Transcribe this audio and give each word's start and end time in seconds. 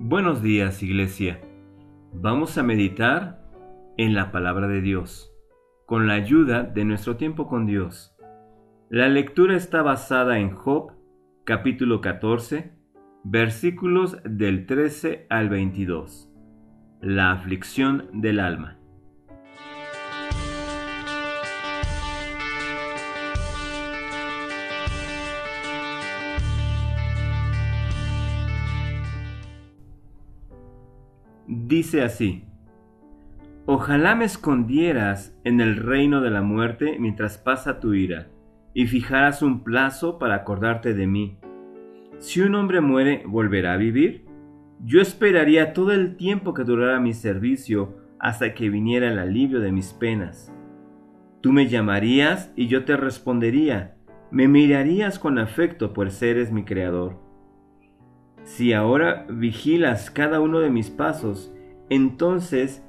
Buenos 0.00 0.42
días, 0.42 0.80
iglesia. 0.84 1.40
Vamos 2.12 2.56
a 2.56 2.62
meditar 2.62 3.42
en 3.96 4.14
la 4.14 4.30
palabra 4.30 4.68
de 4.68 4.80
Dios, 4.80 5.34
con 5.86 6.06
la 6.06 6.14
ayuda 6.14 6.62
de 6.62 6.84
nuestro 6.84 7.16
tiempo 7.16 7.48
con 7.48 7.66
Dios. 7.66 8.14
La 8.90 9.08
lectura 9.08 9.56
está 9.56 9.82
basada 9.82 10.38
en 10.38 10.52
Job, 10.52 10.92
capítulo 11.42 12.00
14, 12.00 12.70
versículos 13.24 14.18
del 14.24 14.66
13 14.66 15.26
al 15.30 15.48
22. 15.48 16.32
La 17.00 17.32
aflicción 17.32 18.08
del 18.12 18.38
alma. 18.38 18.77
Dice 31.48 32.02
así, 32.02 32.44
Ojalá 33.66 34.14
me 34.14 34.24
escondieras 34.24 35.38
en 35.44 35.60
el 35.60 35.76
reino 35.76 36.20
de 36.20 36.30
la 36.30 36.40
muerte 36.40 36.96
mientras 36.98 37.36
pasa 37.36 37.80
tu 37.80 37.92
ira, 37.92 38.28
y 38.72 38.86
fijaras 38.86 39.42
un 39.42 39.62
plazo 39.62 40.18
para 40.18 40.36
acordarte 40.36 40.94
de 40.94 41.06
mí. 41.06 41.38
Si 42.18 42.40
un 42.40 42.54
hombre 42.54 42.80
muere, 42.80 43.24
¿volverá 43.26 43.74
a 43.74 43.76
vivir? 43.76 44.24
Yo 44.84 45.00
esperaría 45.00 45.72
todo 45.72 45.92
el 45.92 46.16
tiempo 46.16 46.54
que 46.54 46.64
durara 46.64 47.00
mi 47.00 47.12
servicio 47.12 47.96
hasta 48.18 48.54
que 48.54 48.70
viniera 48.70 49.08
el 49.08 49.18
alivio 49.18 49.60
de 49.60 49.72
mis 49.72 49.92
penas. 49.92 50.52
Tú 51.40 51.52
me 51.52 51.68
llamarías 51.68 52.52
y 52.56 52.68
yo 52.68 52.84
te 52.84 52.96
respondería, 52.96 53.96
me 54.30 54.48
mirarías 54.48 55.18
con 55.18 55.38
afecto, 55.38 55.92
pues 55.92 56.22
eres 56.22 56.52
mi 56.52 56.64
creador. 56.64 57.27
Si 58.48 58.72
ahora 58.72 59.26
vigilas 59.28 60.10
cada 60.10 60.40
uno 60.40 60.60
de 60.60 60.70
mis 60.70 60.88
pasos, 60.88 61.52
entonces 61.90 62.82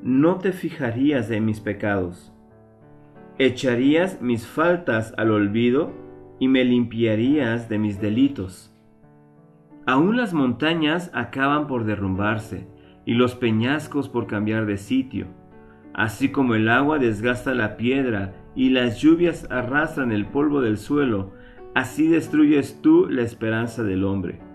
no 0.00 0.36
te 0.38 0.52
fijarías 0.52 1.28
en 1.32 1.44
mis 1.44 1.58
pecados. 1.58 2.32
Echarías 3.36 4.22
mis 4.22 4.46
faltas 4.46 5.12
al 5.16 5.32
olvido 5.32 5.92
y 6.38 6.46
me 6.46 6.64
limpiarías 6.64 7.68
de 7.68 7.78
mis 7.78 8.00
delitos. 8.00 8.72
Aún 9.86 10.16
las 10.16 10.34
montañas 10.34 11.10
acaban 11.14 11.66
por 11.66 11.84
derrumbarse 11.84 12.68
y 13.04 13.14
los 13.14 13.34
peñascos 13.34 14.08
por 14.08 14.28
cambiar 14.28 14.66
de 14.66 14.78
sitio, 14.78 15.26
así 15.94 16.30
como 16.30 16.54
el 16.54 16.68
agua 16.68 17.00
desgasta 17.00 17.54
la 17.54 17.76
piedra 17.76 18.34
y 18.54 18.70
las 18.70 18.98
lluvias 18.98 19.50
arrastran 19.50 20.12
el 20.12 20.26
polvo 20.26 20.60
del 20.60 20.78
suelo, 20.78 21.32
así 21.74 22.06
destruyes 22.06 22.80
tú 22.80 23.08
la 23.10 23.22
esperanza 23.22 23.82
del 23.82 24.04
hombre 24.04 24.51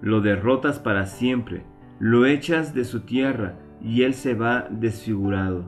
lo 0.00 0.20
derrotas 0.20 0.78
para 0.78 1.06
siempre, 1.06 1.64
lo 1.98 2.26
echas 2.26 2.74
de 2.74 2.84
su 2.84 3.00
tierra 3.00 3.58
y 3.80 4.02
él 4.02 4.14
se 4.14 4.34
va 4.34 4.66
desfigurado. 4.70 5.64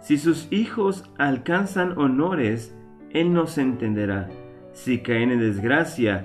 Si 0.00 0.18
sus 0.18 0.50
hijos 0.52 1.04
alcanzan 1.18 1.98
honores, 1.98 2.76
él 3.10 3.32
no 3.32 3.46
se 3.46 3.62
entenderá. 3.62 4.28
Si 4.72 5.00
caen 5.00 5.30
en 5.30 5.40
desgracia, 5.40 6.22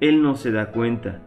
él 0.00 0.22
no 0.22 0.34
se 0.34 0.50
da 0.50 0.72
cuenta. 0.72 1.22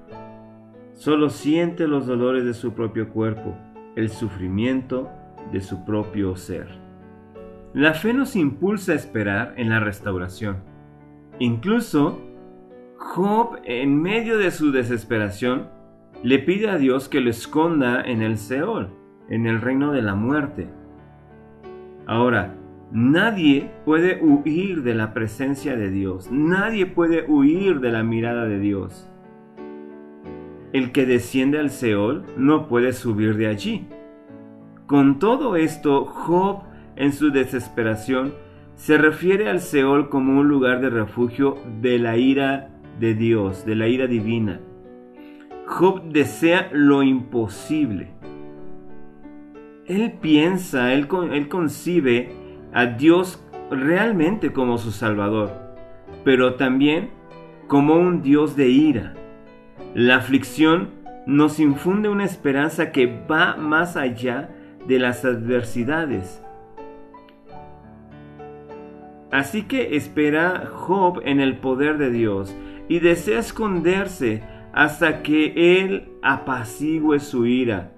Solo 0.94 1.30
siente 1.30 1.88
los 1.88 2.06
dolores 2.06 2.44
de 2.46 2.54
su 2.54 2.74
propio 2.74 3.10
cuerpo, 3.10 3.56
el 3.96 4.10
sufrimiento 4.10 5.10
de 5.52 5.62
su 5.62 5.86
propio 5.86 6.36
ser. 6.36 6.68
La 7.74 7.94
fe 7.94 8.14
nos 8.14 8.36
impulsa 8.36 8.92
a 8.92 8.96
esperar 8.96 9.54
en 9.58 9.70
la 9.70 9.80
restauración. 9.80 10.58
Incluso 11.40 12.20
Job, 13.08 13.62
en 13.64 14.02
medio 14.02 14.38
de 14.38 14.52
su 14.52 14.72
desesperación, 14.72 15.70
le 16.24 16.40
pide 16.40 16.70
a 16.70 16.78
Dios 16.78 17.08
que 17.08 17.22
lo 17.22 17.30
esconda 17.30 18.02
en 18.02 18.22
el 18.22 18.38
Seol, 18.38 18.90
en 19.30 19.48
el 19.48 19.62
reino 19.62 19.94
de 19.94 20.02
la 20.02 20.14
muerte. 20.14 20.68
Ahora, 22.06 22.54
nadie 22.92 23.72
puede 23.86 24.22
huir 24.22 24.84
de 24.84 24.94
la 24.94 25.14
presencia 25.14 25.78
de 25.78 25.90
Dios, 25.90 26.30
nadie 26.32 26.86
puede 26.86 27.26
huir 27.28 27.80
de 27.80 27.92
la 27.92 28.04
mirada 28.04 28.46
de 28.46 28.60
Dios. 28.60 29.10
El 30.74 30.92
que 30.92 31.06
desciende 31.06 31.60
al 31.60 31.70
Seol 31.70 32.26
no 32.36 32.68
puede 32.68 32.92
subir 32.92 33.38
de 33.38 33.48
allí. 33.48 33.88
Con 34.86 35.18
todo 35.18 35.56
esto, 35.56 36.06
Job, 36.06 36.64
en 36.98 37.14
su 37.14 37.32
desesperación, 37.32 38.34
se 38.76 38.98
refiere 38.98 39.50
al 39.50 39.62
Seol 39.62 40.10
como 40.10 40.40
un 40.40 40.50
lugar 40.50 40.82
de 40.82 40.90
refugio 40.90 41.58
de 41.82 42.00
la 42.00 42.18
ira 42.18 42.77
de 43.00 43.14
Dios, 43.14 43.66
de 43.66 43.76
la 43.76 43.88
ira 43.88 44.08
divina. 44.08 44.60
Job 45.66 46.04
desea 46.12 46.70
lo 46.72 47.04
imposible. 47.04 48.10
Él 49.86 50.14
piensa, 50.22 50.94
él, 50.94 51.08
él 51.32 51.48
concibe 51.50 52.30
a 52.74 52.86
Dios 52.86 53.44
realmente 53.70 54.52
como 54.52 54.78
su 54.78 54.92
Salvador, 54.92 55.52
pero 56.24 56.56
también 56.56 57.10
como 57.68 57.96
un 57.96 58.22
Dios 58.22 58.56
de 58.56 58.70
ira. 58.70 59.14
La 59.94 60.18
aflicción 60.18 60.90
nos 61.26 61.60
infunde 61.60 62.10
una 62.10 62.24
esperanza 62.26 62.92
que 62.92 63.26
va 63.30 63.56
más 63.58 63.98
allá 63.98 64.50
de 64.88 65.00
las 65.00 65.26
adversidades. 65.26 66.42
Así 69.32 69.64
que 69.64 69.96
espera 69.96 70.70
Job 70.72 71.22
en 71.26 71.40
el 71.40 71.58
poder 71.58 71.98
de 71.98 72.12
Dios 72.12 72.56
y 72.88 73.00
desea 73.00 73.40
esconderse 73.40 74.44
hasta 74.74 75.22
que 75.22 75.82
Él 75.82 76.10
apacigüe 76.22 77.20
su 77.20 77.46
ira, 77.46 77.92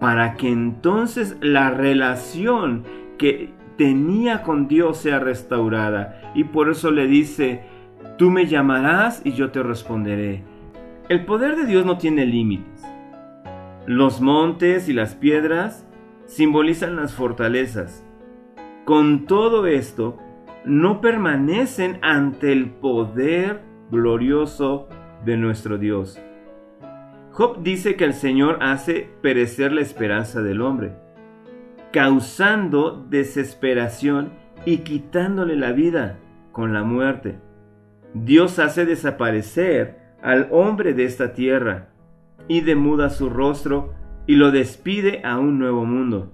para 0.00 0.34
que 0.34 0.48
entonces 0.48 1.36
la 1.40 1.70
relación 1.70 2.84
que 3.18 3.50
tenía 3.76 4.42
con 4.42 4.68
Dios 4.68 4.98
sea 4.98 5.18
restaurada. 5.20 6.32
Y 6.34 6.44
por 6.44 6.70
eso 6.70 6.90
le 6.90 7.06
dice, 7.06 7.62
tú 8.18 8.30
me 8.30 8.46
llamarás 8.46 9.22
y 9.24 9.32
yo 9.32 9.50
te 9.50 9.62
responderé. 9.62 10.42
El 11.08 11.24
poder 11.24 11.56
de 11.56 11.66
Dios 11.66 11.86
no 11.86 11.98
tiene 11.98 12.26
límites. 12.26 12.84
Los 13.86 14.20
montes 14.20 14.88
y 14.88 14.92
las 14.92 15.14
piedras 15.14 15.86
simbolizan 16.26 16.96
las 16.96 17.14
fortalezas. 17.14 18.04
Con 18.84 19.26
todo 19.26 19.66
esto, 19.66 20.18
no 20.64 21.00
permanecen 21.00 21.98
ante 22.02 22.52
el 22.52 22.70
poder 22.70 23.60
glorioso 23.90 24.88
de 25.24 25.36
nuestro 25.36 25.78
Dios. 25.78 26.20
Job 27.32 27.62
dice 27.62 27.96
que 27.96 28.04
el 28.04 28.14
Señor 28.14 28.58
hace 28.60 29.08
perecer 29.22 29.72
la 29.72 29.80
esperanza 29.80 30.42
del 30.42 30.60
hombre, 30.60 30.92
causando 31.92 33.06
desesperación 33.08 34.30
y 34.64 34.78
quitándole 34.78 35.56
la 35.56 35.72
vida 35.72 36.18
con 36.52 36.72
la 36.72 36.82
muerte. 36.82 37.38
Dios 38.14 38.58
hace 38.58 38.84
desaparecer 38.84 39.98
al 40.22 40.48
hombre 40.50 40.94
de 40.94 41.04
esta 41.04 41.32
tierra 41.32 41.88
y 42.48 42.60
demuda 42.60 43.10
su 43.10 43.30
rostro 43.30 43.94
y 44.26 44.36
lo 44.36 44.50
despide 44.50 45.22
a 45.24 45.38
un 45.38 45.58
nuevo 45.58 45.84
mundo. 45.84 46.32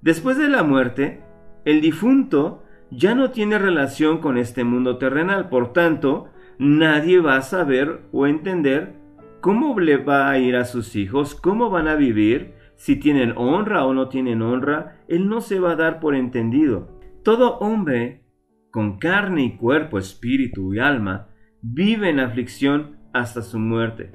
Después 0.00 0.38
de 0.38 0.48
la 0.48 0.62
muerte, 0.62 1.22
el 1.64 1.80
difunto 1.80 2.62
ya 2.90 3.14
no 3.14 3.30
tiene 3.30 3.58
relación 3.58 4.18
con 4.18 4.38
este 4.38 4.64
mundo 4.64 4.98
terrenal, 4.98 5.48
por 5.48 5.72
tanto, 5.72 6.28
nadie 6.58 7.20
va 7.20 7.36
a 7.36 7.42
saber 7.42 8.02
o 8.12 8.26
entender 8.26 8.94
cómo 9.40 9.78
le 9.78 9.96
va 9.96 10.30
a 10.30 10.38
ir 10.38 10.56
a 10.56 10.64
sus 10.64 10.96
hijos, 10.96 11.34
cómo 11.34 11.70
van 11.70 11.88
a 11.88 11.96
vivir, 11.96 12.54
si 12.76 12.96
tienen 12.96 13.32
honra 13.36 13.86
o 13.86 13.94
no 13.94 14.08
tienen 14.08 14.42
honra, 14.42 15.02
él 15.08 15.28
no 15.28 15.40
se 15.40 15.58
va 15.60 15.72
a 15.72 15.76
dar 15.76 16.00
por 16.00 16.14
entendido. 16.14 17.00
Todo 17.22 17.58
hombre 17.58 18.24
con 18.70 18.98
carne 18.98 19.44
y 19.44 19.56
cuerpo, 19.56 19.98
espíritu 19.98 20.74
y 20.74 20.78
alma, 20.78 21.28
vive 21.62 22.10
en 22.10 22.20
aflicción 22.20 22.98
hasta 23.12 23.40
su 23.42 23.58
muerte. 23.58 24.12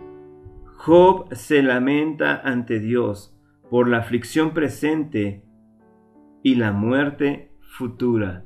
Job 0.78 1.34
se 1.34 1.64
lamenta 1.64 2.40
ante 2.44 2.80
Dios 2.80 3.36
por 3.70 3.88
la 3.88 3.98
aflicción 3.98 4.54
presente 4.54 5.44
y 6.44 6.56
la 6.56 6.72
muerte 6.72 7.52
futura. 7.62 8.46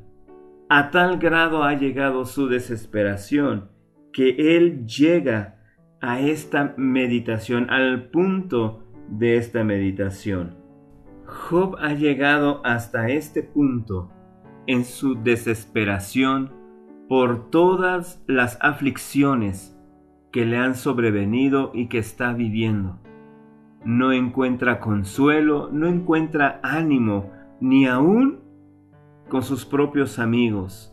A 0.67 0.89
tal 0.89 1.19
grado 1.19 1.63
ha 1.63 1.75
llegado 1.75 2.25
su 2.25 2.47
desesperación 2.47 3.69
que 4.11 4.57
él 4.57 4.87
llega 4.87 5.59
a 6.01 6.19
esta 6.19 6.73
meditación, 6.75 7.69
al 7.69 8.09
punto 8.09 8.83
de 9.07 9.37
esta 9.37 9.63
meditación. 9.63 10.55
Job 11.25 11.75
ha 11.79 11.93
llegado 11.93 12.61
hasta 12.63 13.09
este 13.09 13.43
punto 13.43 14.09
en 14.65 14.85
su 14.85 15.21
desesperación 15.21 16.51
por 17.07 17.51
todas 17.51 18.23
las 18.25 18.57
aflicciones 18.59 19.77
que 20.31 20.45
le 20.45 20.57
han 20.57 20.73
sobrevenido 20.73 21.69
y 21.75 21.89
que 21.89 21.99
está 21.99 22.33
viviendo. 22.33 22.99
No 23.83 24.11
encuentra 24.11 24.79
consuelo, 24.79 25.69
no 25.71 25.87
encuentra 25.87 26.59
ánimo, 26.63 27.31
ni 27.61 27.85
aún 27.85 28.44
con 29.29 29.43
sus 29.43 29.65
propios 29.65 30.19
amigos 30.19 30.91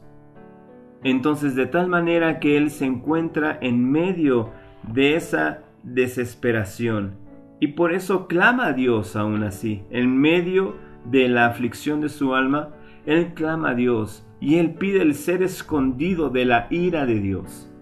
entonces 1.05 1.56
de 1.56 1.67
tal 1.67 1.88
manera 1.88 2.38
que 2.38 2.56
él 2.56 2.70
se 2.70 2.87
encuentra 2.87 3.58
en 3.61 3.90
medio 3.90 4.50
de 4.93 5.17
esa 5.17 5.62
desesperación 5.82 7.23
y 7.62 7.69
por 7.69 7.93
eso 7.93 8.26
clama 8.26 8.67
a 8.67 8.73
Dios 8.73 9.14
aún 9.14 9.44
así. 9.44 9.84
En 9.90 10.19
medio 10.19 10.75
de 11.05 11.29
la 11.29 11.46
aflicción 11.46 12.00
de 12.00 12.08
su 12.08 12.34
alma, 12.34 12.70
Él 13.06 13.34
clama 13.34 13.70
a 13.70 13.75
Dios 13.76 14.26
y 14.40 14.56
Él 14.56 14.75
pide 14.75 15.00
el 15.00 15.14
ser 15.14 15.44
escondido 15.44 16.28
de 16.28 16.44
la 16.44 16.67
ira 16.70 17.06
de 17.06 17.20
Dios. 17.20 17.73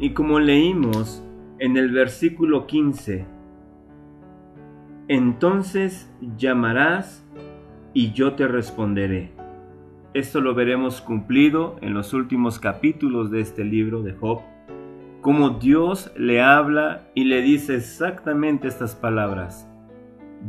Y 0.00 0.10
como 0.10 0.40
leímos 0.40 1.22
en 1.60 1.76
el 1.76 1.92
versículo 1.92 2.66
15, 2.66 3.24
entonces 5.06 6.12
llamarás 6.36 7.24
y 7.94 8.10
yo 8.10 8.34
te 8.34 8.48
responderé. 8.48 9.41
Esto 10.14 10.42
lo 10.42 10.54
veremos 10.54 11.00
cumplido 11.00 11.76
en 11.80 11.94
los 11.94 12.12
últimos 12.12 12.58
capítulos 12.58 13.30
de 13.30 13.40
este 13.40 13.64
libro 13.64 14.02
de 14.02 14.12
Job, 14.12 14.42
como 15.22 15.50
Dios 15.50 16.12
le 16.18 16.42
habla 16.42 17.08
y 17.14 17.24
le 17.24 17.40
dice 17.40 17.76
exactamente 17.76 18.68
estas 18.68 18.94
palabras. 18.94 19.66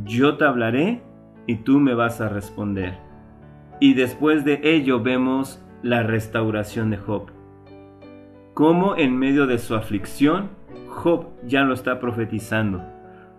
Yo 0.04 0.36
te 0.36 0.44
hablaré 0.44 1.00
y 1.46 1.56
tú 1.56 1.80
me 1.80 1.94
vas 1.94 2.20
a 2.20 2.28
responder. 2.28 2.98
Y 3.80 3.94
después 3.94 4.44
de 4.44 4.60
ello 4.62 5.02
vemos 5.02 5.64
la 5.82 6.02
restauración 6.02 6.90
de 6.90 6.98
Job. 6.98 7.30
Como 8.52 8.96
en 8.96 9.16
medio 9.16 9.46
de 9.46 9.56
su 9.56 9.74
aflicción, 9.74 10.50
Job 10.88 11.28
ya 11.46 11.62
lo 11.62 11.72
está 11.72 12.00
profetizando, 12.00 12.84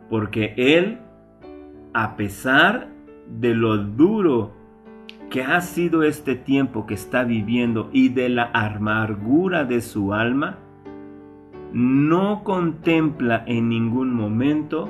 porque 0.10 0.56
él 0.58 0.98
a 1.94 2.16
pesar 2.16 2.88
de 3.28 3.54
lo 3.54 3.78
duro 3.78 4.65
que 5.30 5.44
ha 5.44 5.62
sido 5.62 6.04
este 6.04 6.36
tiempo 6.36 6.86
que 6.86 6.94
está 6.94 7.24
viviendo 7.24 7.90
y 7.92 8.10
de 8.10 8.30
la 8.30 8.50
amargura 8.54 9.66
de 9.66 9.82
su 9.82 10.14
alma, 10.14 10.60
no 11.74 12.44
contempla 12.44 13.44
en 13.48 13.70
ningún 13.70 14.14
momento 14.14 14.90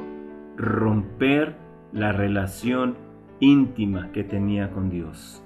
romper 0.57 1.55
la 1.91 2.11
relación 2.11 2.95
íntima 3.39 4.11
que 4.11 4.23
tenía 4.23 4.71
con 4.71 4.89
Dios. 4.89 5.41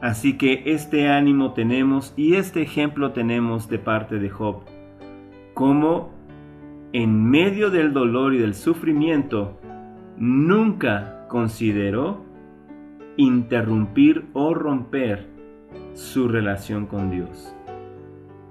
Así 0.00 0.36
que 0.36 0.62
este 0.66 1.08
ánimo 1.08 1.52
tenemos 1.52 2.12
y 2.16 2.34
este 2.34 2.62
ejemplo 2.62 3.12
tenemos 3.12 3.68
de 3.68 3.78
parte 3.78 4.18
de 4.18 4.30
Job, 4.30 4.62
como 5.54 6.10
en 6.92 7.24
medio 7.30 7.70
del 7.70 7.92
dolor 7.92 8.34
y 8.34 8.38
del 8.38 8.54
sufrimiento, 8.54 9.58
nunca 10.18 11.26
consideró 11.28 12.24
interrumpir 13.16 14.26
o 14.32 14.54
romper 14.54 15.26
su 15.94 16.28
relación 16.28 16.86
con 16.86 17.10
Dios. 17.10 17.54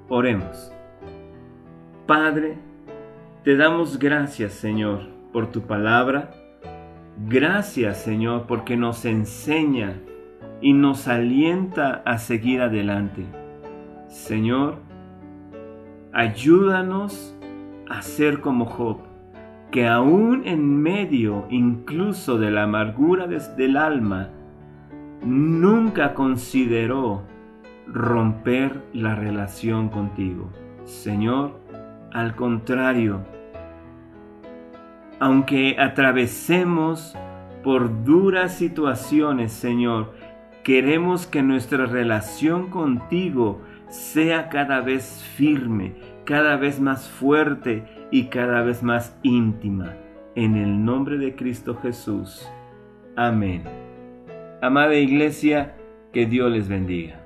Oremos. 0.09 0.71
Padre, 2.05 2.57
te 3.43 3.55
damos 3.55 3.97
gracias, 3.97 4.53
Señor, 4.53 5.07
por 5.31 5.51
tu 5.51 5.61
palabra. 5.61 6.31
Gracias, 7.27 8.01
Señor, 8.01 8.45
porque 8.47 8.77
nos 8.77 9.05
enseña 9.05 9.99
y 10.61 10.73
nos 10.73 11.07
alienta 11.07 12.01
a 12.05 12.17
seguir 12.17 12.61
adelante. 12.61 13.25
Señor, 14.07 14.77
ayúdanos 16.11 17.35
a 17.89 18.01
ser 18.01 18.41
como 18.41 18.65
Job 18.65 19.11
que 19.71 19.87
aún 19.87 20.43
en 20.45 20.81
medio 20.81 21.45
incluso 21.49 22.37
de 22.37 22.51
la 22.51 22.63
amargura 22.63 23.25
desde 23.25 23.65
el 23.65 23.77
alma, 23.77 24.29
nunca 25.23 26.13
consideró 26.13 27.23
romper 27.87 28.81
la 28.93 29.15
relación 29.15 29.89
contigo. 29.89 30.49
Señor, 30.85 31.59
al 32.11 32.35
contrario, 32.35 33.21
aunque 35.19 35.77
atravesemos 35.79 37.15
por 37.63 38.03
duras 38.03 38.55
situaciones, 38.55 39.51
Señor, 39.51 40.13
queremos 40.63 41.27
que 41.27 41.43
nuestra 41.43 41.85
relación 41.85 42.69
contigo 42.69 43.61
sea 43.87 44.49
cada 44.49 44.81
vez 44.81 45.23
firme, 45.35 45.95
cada 46.25 46.55
vez 46.55 46.79
más 46.79 47.07
fuerte 47.09 47.85
y 48.09 48.25
cada 48.25 48.61
vez 48.63 48.81
más 48.83 49.17
íntima. 49.21 49.93
En 50.33 50.55
el 50.55 50.83
nombre 50.83 51.17
de 51.17 51.35
Cristo 51.35 51.77
Jesús. 51.81 52.49
Amén. 53.15 53.80
Amada 54.61 54.93
Iglesia, 54.93 55.73
que 56.13 56.27
Dios 56.27 56.51
les 56.51 56.67
bendiga. 56.67 57.20